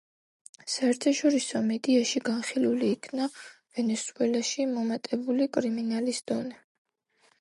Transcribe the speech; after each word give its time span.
საერთაშორისო 0.75 1.59
მედიაში 1.67 2.23
განხილული 2.29 2.89
იქნა 2.95 3.27
ვენესუელაში 3.43 4.67
მომატებული 4.73 5.49
კრიმინალის 5.59 6.23
დონე. 6.33 6.61